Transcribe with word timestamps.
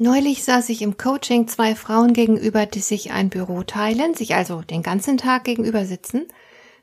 Neulich 0.00 0.44
saß 0.44 0.68
ich 0.68 0.82
im 0.82 0.96
Coaching 0.96 1.48
zwei 1.48 1.74
Frauen 1.74 2.12
gegenüber, 2.12 2.66
die 2.66 2.80
sich 2.80 3.10
ein 3.10 3.30
Büro 3.30 3.64
teilen, 3.64 4.14
sich 4.14 4.34
also 4.36 4.62
den 4.62 4.84
ganzen 4.84 5.18
Tag 5.18 5.42
gegenüber 5.42 5.84
sitzen, 5.84 6.26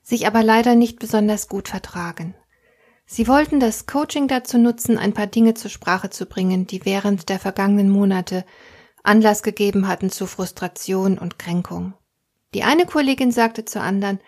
sich 0.04 0.28
aber 0.28 0.44
leider 0.44 0.76
nicht 0.76 1.00
besonders 1.00 1.48
gut 1.48 1.70
vertragen. 1.70 2.36
Sie 3.06 3.28
wollten 3.28 3.60
das 3.62 3.86
Coaching 3.86 4.28
dazu 4.28 4.58
nutzen, 4.58 4.98
ein 4.98 5.14
paar 5.14 5.28
Dinge 5.28 5.54
zur 5.54 5.72
Sprache 5.72 6.10
zu 6.10 6.26
bringen, 6.26 6.68
die 6.68 6.84
während 6.84 7.30
der 7.30 7.40
vergangenen 7.40 7.90
Monate 7.90 8.44
Anlass 9.04 9.44
gegeben 9.44 9.88
hatten 9.88 10.10
zu 10.10 10.26
Frustration 10.26 11.18
und 11.18 11.40
Kränkung. 11.40 11.94
Die 12.54 12.64
eine 12.64 12.86
Kollegin 12.86 13.32
sagte 13.32 13.64
zur 13.64 13.84
anderen, 13.84 14.20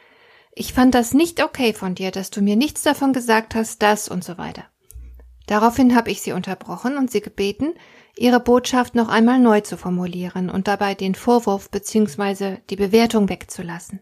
ich 0.54 0.74
fand 0.74 0.96
das 0.96 1.14
nicht 1.14 1.44
okay 1.44 1.74
von 1.74 1.94
dir, 1.94 2.12
dass 2.12 2.30
du 2.30 2.42
mir 2.42 2.56
nichts 2.56 2.84
davon 2.84 3.12
gesagt 3.12 3.54
hast, 3.54 3.82
das 3.82 4.08
und 4.08 4.24
so 4.24 4.38
weiter. 4.38 4.64
Daraufhin 5.48 5.96
habe 5.96 6.12
ich 6.12 6.22
sie 6.22 6.34
unterbrochen 6.34 6.98
und 6.98 7.10
sie 7.10 7.22
gebeten, 7.22 7.74
ihre 8.16 8.40
Botschaft 8.40 8.96
noch 8.96 9.08
einmal 9.08 9.40
neu 9.40 9.62
zu 9.62 9.78
formulieren 9.78 10.50
und 10.50 10.68
dabei 10.68 10.94
den 10.94 11.16
Vorwurf 11.16 11.72
bzw. 11.72 12.58
die 12.70 12.76
Bewertung 12.76 13.30
wegzulassen. 13.30 14.02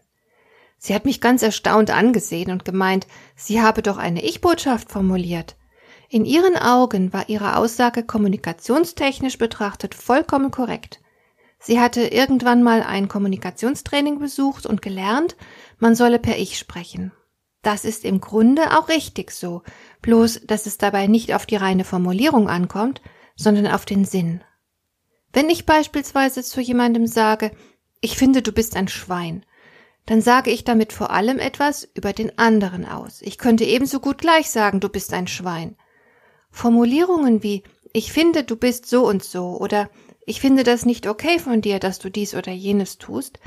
Sie 0.78 0.94
hat 0.94 1.04
mich 1.04 1.20
ganz 1.20 1.42
erstaunt 1.42 1.90
angesehen 1.90 2.50
und 2.50 2.64
gemeint, 2.64 3.06
sie 3.34 3.62
habe 3.62 3.82
doch 3.82 3.96
eine 3.96 4.22
Ich-Botschaft 4.24 4.90
formuliert. 4.90 5.56
In 6.08 6.24
ihren 6.24 6.56
Augen 6.56 7.12
war 7.12 7.28
ihre 7.28 7.56
Aussage 7.56 8.02
kommunikationstechnisch 8.02 9.38
betrachtet 9.38 9.94
vollkommen 9.94 10.50
korrekt. 10.50 11.00
Sie 11.58 11.80
hatte 11.80 12.02
irgendwann 12.02 12.62
mal 12.62 12.82
ein 12.82 13.08
Kommunikationstraining 13.08 14.18
besucht 14.18 14.66
und 14.66 14.82
gelernt, 14.82 15.36
man 15.78 15.94
solle 15.94 16.18
per 16.18 16.38
Ich 16.38 16.58
sprechen. 16.58 17.12
Das 17.66 17.84
ist 17.84 18.04
im 18.04 18.20
Grunde 18.20 18.78
auch 18.78 18.88
richtig 18.88 19.32
so, 19.32 19.62
bloß 20.00 20.42
dass 20.46 20.66
es 20.66 20.78
dabei 20.78 21.08
nicht 21.08 21.34
auf 21.34 21.46
die 21.46 21.56
reine 21.56 21.82
Formulierung 21.82 22.48
ankommt, 22.48 23.02
sondern 23.34 23.66
auf 23.66 23.84
den 23.84 24.04
Sinn. 24.04 24.40
Wenn 25.32 25.50
ich 25.50 25.66
beispielsweise 25.66 26.44
zu 26.44 26.60
jemandem 26.60 27.08
sage, 27.08 27.50
ich 28.00 28.16
finde, 28.16 28.40
du 28.40 28.52
bist 28.52 28.76
ein 28.76 28.86
Schwein, 28.86 29.44
dann 30.04 30.20
sage 30.20 30.52
ich 30.52 30.62
damit 30.62 30.92
vor 30.92 31.10
allem 31.10 31.40
etwas 31.40 31.82
über 31.92 32.12
den 32.12 32.38
anderen 32.38 32.86
aus. 32.86 33.20
Ich 33.20 33.36
könnte 33.36 33.64
ebenso 33.64 33.98
gut 33.98 34.18
gleich 34.18 34.48
sagen, 34.48 34.78
du 34.78 34.88
bist 34.88 35.12
ein 35.12 35.26
Schwein. 35.26 35.74
Formulierungen 36.52 37.42
wie 37.42 37.64
ich 37.92 38.12
finde, 38.12 38.44
du 38.44 38.54
bist 38.54 38.86
so 38.86 39.08
und 39.08 39.24
so 39.24 39.58
oder 39.58 39.90
ich 40.24 40.40
finde 40.40 40.62
das 40.62 40.86
nicht 40.86 41.08
okay 41.08 41.40
von 41.40 41.62
dir, 41.62 41.80
dass 41.80 41.98
du 41.98 42.12
dies 42.12 42.36
oder 42.36 42.52
jenes 42.52 42.98
tust, 42.98 43.40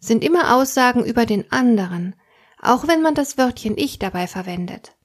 sind 0.00 0.24
immer 0.24 0.56
Aussagen 0.56 1.04
über 1.04 1.26
den 1.26 1.52
anderen, 1.52 2.16
auch 2.60 2.88
wenn 2.88 3.02
man 3.02 3.14
das 3.14 3.38
Wörtchen 3.38 3.76
ich 3.76 3.98
dabei 3.98 4.26
verwendet. 4.26 4.96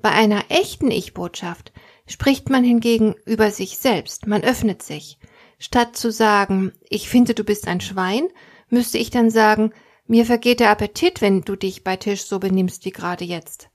Bei 0.00 0.10
einer 0.10 0.44
echten 0.48 0.90
Ich-Botschaft 0.90 1.72
Spricht 2.08 2.48
man 2.48 2.64
hingegen 2.64 3.14
über 3.26 3.50
sich 3.50 3.76
selbst, 3.76 4.26
man 4.26 4.42
öffnet 4.42 4.82
sich. 4.82 5.18
Statt 5.58 5.94
zu 5.94 6.10
sagen, 6.10 6.72
ich 6.88 7.08
finde, 7.08 7.34
du 7.34 7.44
bist 7.44 7.68
ein 7.68 7.82
Schwein, 7.82 8.28
müsste 8.70 8.96
ich 8.96 9.10
dann 9.10 9.30
sagen, 9.30 9.72
mir 10.06 10.24
vergeht 10.24 10.60
der 10.60 10.70
Appetit, 10.70 11.20
wenn 11.20 11.42
du 11.42 11.54
dich 11.54 11.84
bei 11.84 11.96
Tisch 11.96 12.24
so 12.24 12.38
benimmst 12.38 12.86
wie 12.86 12.92
gerade 12.92 13.26
jetzt. 13.26 13.68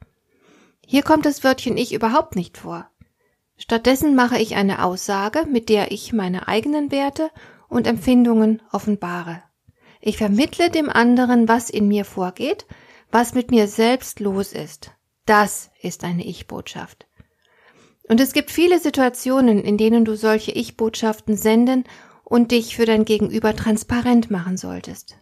Hier 0.84 1.04
kommt 1.04 1.28
das 1.28 1.44
Wörtchen 1.44 1.78
ich 1.78 1.94
überhaupt 1.94 2.36
nicht 2.36 2.58
vor. 2.58 2.90
Stattdessen 3.56 4.16
mache 4.16 4.40
ich 4.40 4.56
eine 4.56 4.84
Aussage, 4.84 5.46
mit 5.48 5.70
der 5.70 5.92
ich 5.92 6.12
meine 6.12 6.48
eigenen 6.48 6.92
Werte 6.92 7.30
und 7.70 7.86
Empfindungen 7.86 8.64
offenbare. 8.72 9.44
Ich 10.02 10.18
vermittle 10.18 10.72
dem 10.72 10.90
anderen, 10.90 11.48
was 11.48 11.70
in 11.70 11.88
mir 11.88 12.04
vorgeht, 12.04 12.66
was 13.14 13.36
mit 13.36 13.52
mir 13.52 13.68
selbst 13.68 14.20
los 14.20 14.54
ist. 14.54 14.92
Das 15.28 15.70
ist 15.80 16.04
eine 16.04 16.26
Ich-Botschaft. 16.26 17.08
Und 18.10 18.20
es 18.20 18.34
gibt 18.34 18.50
viele 18.50 18.80
Situationen, 18.80 19.64
in 19.64 19.78
denen 19.78 20.04
du 20.04 20.16
solche 20.16 20.52
Ich-Botschaften 20.52 21.38
senden 21.38 21.84
und 22.24 22.50
dich 22.52 22.76
für 22.76 22.86
dein 22.86 23.06
Gegenüber 23.06 23.56
transparent 23.56 24.32
machen 24.32 24.58
solltest. 24.58 25.16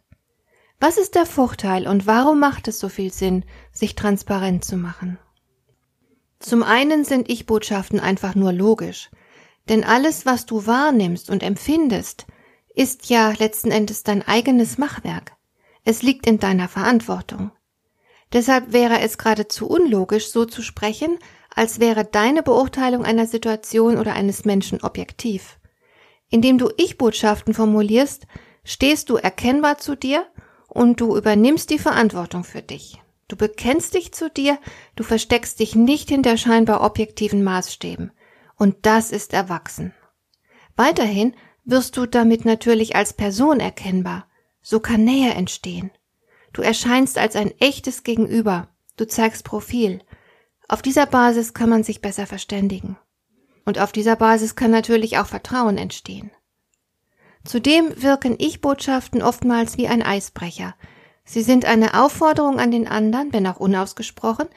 Was 0.80 0.98
ist 0.98 1.16
der 1.16 1.26
Vorteil 1.26 1.86
und 1.86 2.08
warum 2.08 2.40
macht 2.40 2.70
es 2.70 2.80
so 2.80 2.88
viel 2.88 3.12
Sinn, 3.12 3.44
sich 3.74 3.94
transparent 3.96 4.64
zu 4.64 4.78
machen? 4.78 5.20
Zum 6.40 6.64
einen 6.64 7.04
sind 7.04 7.30
Ich-Botschaften 7.30 8.00
einfach 8.00 8.36
nur 8.36 8.54
logisch, 8.54 9.12
denn 9.68 9.84
alles, 9.84 10.26
was 10.26 10.46
du 10.46 10.66
wahrnimmst 10.66 11.30
und 11.30 11.44
empfindest, 11.44 12.26
ist 12.74 13.10
ja 13.10 13.34
letzten 13.38 13.70
Endes 13.70 14.04
dein 14.04 14.26
eigenes 14.26 14.78
Machwerk. 14.78 15.34
Es 15.84 16.02
liegt 16.02 16.26
in 16.26 16.40
deiner 16.40 16.70
Verantwortung. 16.70 17.52
Deshalb 18.34 18.72
wäre 18.72 19.00
es 19.00 19.18
geradezu 19.18 19.68
unlogisch, 19.68 20.32
so 20.32 20.46
zu 20.46 20.62
sprechen, 20.62 21.18
als 21.54 21.80
wäre 21.80 22.06
deine 22.06 22.44
Beurteilung 22.44 23.04
einer 23.04 23.28
Situation 23.28 23.98
oder 23.98 24.14
eines 24.14 24.46
Menschen 24.46 24.82
objektiv. 24.82 25.58
Indem 26.30 26.58
du 26.58 26.70
Ich-Botschaften 26.78 27.54
formulierst, 27.54 28.26
stehst 28.64 29.10
du 29.10 29.18
erkennbar 29.18 29.80
zu 29.80 29.96
dir 29.96 30.26
und 30.68 31.02
du 31.02 31.18
übernimmst 31.18 31.70
die 31.70 31.80
Verantwortung 31.80 32.46
für 32.46 32.62
dich. 32.62 33.02
Du 33.28 33.36
bekennst 33.36 33.94
dich 33.94 34.14
zu 34.14 34.30
dir, 34.30 34.58
du 34.96 35.04
versteckst 35.04 35.60
dich 35.60 35.76
nicht 35.76 36.10
hinter 36.10 36.38
scheinbar 36.38 36.82
objektiven 36.82 37.44
Maßstäben. 37.44 38.12
Und 38.56 38.86
das 38.86 39.12
ist 39.12 39.34
erwachsen. 39.34 39.94
Weiterhin 40.76 41.36
wirst 41.66 41.98
du 41.98 42.06
damit 42.06 42.46
natürlich 42.46 42.96
als 42.96 43.14
Person 43.14 43.60
erkennbar. 43.60 44.28
So 44.62 44.80
kann 44.80 45.04
Nähe 45.04 45.34
entstehen. 45.34 45.92
Du 46.54 46.62
erscheinst 46.62 47.18
als 47.18 47.36
ein 47.36 47.52
echtes 47.60 48.04
Gegenüber. 48.04 48.68
Du 48.98 49.06
zeigst 49.08 49.44
Profil. 49.44 50.02
Auf 50.68 50.82
dieser 50.82 51.06
Basis 51.06 51.54
kann 51.54 51.70
man 51.70 51.84
sich 51.84 52.02
besser 52.02 52.28
verständigen. 52.28 52.98
Und 53.66 53.80
auf 53.80 53.92
dieser 53.92 54.16
Basis 54.16 54.56
kann 54.56 54.72
natürlich 54.72 55.18
auch 55.18 55.28
Vertrauen 55.28 55.78
entstehen. 55.78 56.32
Zudem 57.44 58.02
wirken 58.02 58.36
Ich-Botschaften 58.38 59.22
oftmals 59.22 59.78
wie 59.78 59.88
ein 59.88 60.04
Eisbrecher. 60.04 60.76
Sie 61.24 61.42
sind 61.42 61.66
eine 61.66 62.02
Aufforderung 62.02 62.60
an 62.60 62.72
den 62.72 62.88
anderen, 62.88 63.34
wenn 63.34 63.48
auch 63.48 63.60
unausgesprochen, 63.60 64.48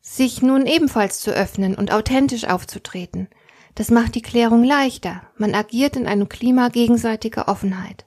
sich 0.00 0.42
nun 0.42 0.66
ebenfalls 0.66 1.20
zu 1.20 1.30
öffnen 1.30 1.74
und 1.74 1.92
authentisch 1.92 2.44
aufzutreten. 2.44 3.28
Das 3.74 3.90
macht 3.90 4.14
die 4.14 4.22
Klärung 4.22 4.64
leichter. 4.64 5.22
Man 5.36 5.54
agiert 5.54 5.96
in 5.96 6.06
einem 6.06 6.28
Klima 6.28 6.68
gegenseitiger 6.68 7.48
Offenheit. 7.48 8.06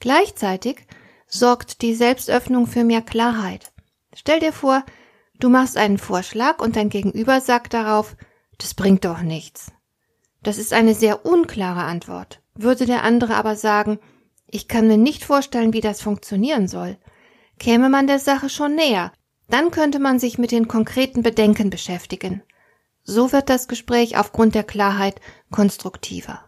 Gleichzeitig 0.00 0.86
sorgt 1.28 1.82
die 1.82 1.94
Selbstöffnung 1.94 2.66
für 2.66 2.84
mehr 2.84 3.02
Klarheit. 3.02 3.72
Stell 4.14 4.40
dir 4.40 4.52
vor, 4.52 4.84
Du 5.40 5.48
machst 5.48 5.76
einen 5.76 5.98
Vorschlag 5.98 6.60
und 6.60 6.74
dein 6.74 6.88
Gegenüber 6.88 7.40
sagt 7.40 7.72
darauf, 7.72 8.16
das 8.58 8.74
bringt 8.74 9.04
doch 9.04 9.20
nichts. 9.20 9.70
Das 10.42 10.58
ist 10.58 10.72
eine 10.72 10.94
sehr 10.94 11.24
unklare 11.24 11.82
Antwort. 11.82 12.42
Würde 12.54 12.86
der 12.86 13.04
andere 13.04 13.36
aber 13.36 13.54
sagen, 13.54 14.00
ich 14.48 14.66
kann 14.66 14.88
mir 14.88 14.96
nicht 14.96 15.24
vorstellen, 15.24 15.72
wie 15.72 15.80
das 15.80 16.00
funktionieren 16.02 16.66
soll, 16.66 16.96
käme 17.58 17.88
man 17.88 18.08
der 18.08 18.18
Sache 18.18 18.48
schon 18.48 18.74
näher, 18.74 19.12
dann 19.48 19.70
könnte 19.70 20.00
man 20.00 20.18
sich 20.18 20.38
mit 20.38 20.50
den 20.50 20.66
konkreten 20.66 21.22
Bedenken 21.22 21.70
beschäftigen. 21.70 22.42
So 23.04 23.30
wird 23.30 23.48
das 23.48 23.68
Gespräch 23.68 24.16
aufgrund 24.16 24.56
der 24.56 24.64
Klarheit 24.64 25.20
konstruktiver. 25.50 26.44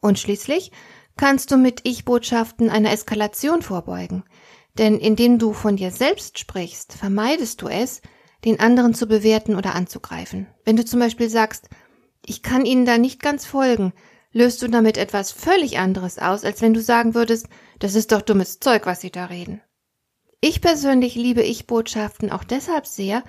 Und 0.00 0.18
schließlich 0.18 0.72
kannst 1.20 1.50
du 1.50 1.58
mit 1.58 1.82
Ich-Botschaften 1.84 2.70
einer 2.70 2.92
Eskalation 2.92 3.60
vorbeugen, 3.60 4.24
denn 4.78 4.98
indem 4.98 5.38
du 5.38 5.52
von 5.52 5.76
dir 5.76 5.90
selbst 5.90 6.38
sprichst, 6.38 6.94
vermeidest 6.94 7.60
du 7.60 7.68
es, 7.68 8.00
den 8.46 8.58
anderen 8.58 8.94
zu 8.94 9.06
bewerten 9.06 9.54
oder 9.54 9.74
anzugreifen. 9.74 10.46
Wenn 10.64 10.76
du 10.76 10.84
zum 10.86 10.98
Beispiel 10.98 11.28
sagst, 11.28 11.68
ich 12.24 12.42
kann 12.42 12.64
Ihnen 12.64 12.86
da 12.86 12.96
nicht 12.96 13.20
ganz 13.20 13.44
folgen, 13.44 13.92
löst 14.32 14.62
du 14.62 14.68
damit 14.68 14.96
etwas 14.96 15.30
völlig 15.30 15.78
anderes 15.78 16.18
aus, 16.18 16.42
als 16.42 16.62
wenn 16.62 16.72
du 16.72 16.80
sagen 16.80 17.14
würdest, 17.14 17.50
das 17.80 17.96
ist 17.96 18.12
doch 18.12 18.22
dummes 18.22 18.58
Zeug, 18.58 18.86
was 18.86 19.02
Sie 19.02 19.10
da 19.10 19.26
reden. 19.26 19.60
Ich 20.40 20.62
persönlich 20.62 21.16
liebe 21.16 21.42
Ich-Botschaften 21.42 22.32
auch 22.32 22.44
deshalb 22.44 22.86
sehr, 22.86 23.24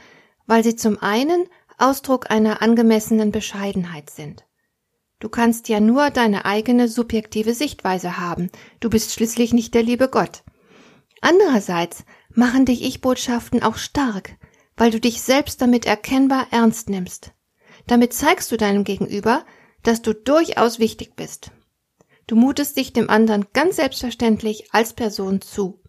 weil 0.47 0.63
sie 0.63 0.77
zum 0.77 0.97
einen 1.03 1.45
Ausdruck 1.77 2.31
einer 2.31 2.61
angemessenen 2.61 3.33
Bescheidenheit 3.33 4.09
sind. 4.09 4.45
Du 5.21 5.29
kannst 5.29 5.69
ja 5.69 5.79
nur 5.79 6.09
deine 6.09 6.45
eigene 6.45 6.87
subjektive 6.87 7.53
Sichtweise 7.53 8.17
haben, 8.17 8.49
du 8.79 8.89
bist 8.89 9.13
schließlich 9.13 9.53
nicht 9.53 9.75
der 9.75 9.83
liebe 9.83 10.07
Gott. 10.07 10.43
Andererseits 11.21 12.05
machen 12.33 12.65
dich 12.65 12.81
Ich-Botschaften 12.81 13.61
auch 13.61 13.77
stark, 13.77 14.35
weil 14.75 14.89
du 14.89 14.99
dich 14.99 15.21
selbst 15.21 15.61
damit 15.61 15.85
erkennbar 15.85 16.47
ernst 16.49 16.89
nimmst. 16.89 17.33
Damit 17.85 18.13
zeigst 18.13 18.51
du 18.51 18.57
deinem 18.57 18.83
Gegenüber, 18.83 19.45
dass 19.83 20.01
du 20.01 20.15
durchaus 20.15 20.79
wichtig 20.79 21.15
bist. 21.15 21.51
Du 22.25 22.35
mutest 22.35 22.77
dich 22.77 22.91
dem 22.91 23.07
anderen 23.07 23.45
ganz 23.53 23.75
selbstverständlich 23.75 24.73
als 24.73 24.93
Person 24.93 25.39
zu. 25.41 25.83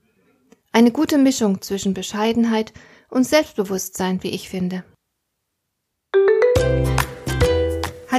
Eine 0.73 0.91
gute 0.91 1.17
Mischung 1.17 1.63
zwischen 1.63 1.95
Bescheidenheit 1.95 2.75
und 3.09 3.25
Selbstbewusstsein, 3.25 4.23
wie 4.23 4.31
ich 4.31 4.51
finde. 4.51 4.85